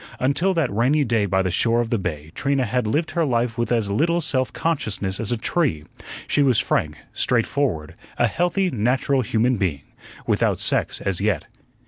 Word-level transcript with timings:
Until 0.19 0.55
that 0.55 0.73
rainy 0.75 1.03
day 1.03 1.27
by 1.27 1.43
the 1.43 1.51
shore 1.51 1.79
of 1.79 1.91
the 1.91 1.99
bay 1.99 2.31
Trina 2.33 2.65
had 2.65 2.87
lived 2.87 3.11
her 3.11 3.23
life 3.23 3.55
with 3.55 3.71
as 3.71 3.91
little 3.91 4.19
self 4.19 4.51
consciousness 4.51 5.19
as 5.19 5.31
a 5.31 5.37
tree. 5.37 5.83
She 6.25 6.41
was 6.41 6.57
frank, 6.57 6.97
straightforward, 7.13 7.93
a 8.17 8.25
healthy, 8.25 8.71
natural 8.71 9.21
human 9.21 9.57
being, 9.57 9.83
without 10.25 10.59
sex 10.59 11.01
as 11.01 11.21
yet. 11.21 11.45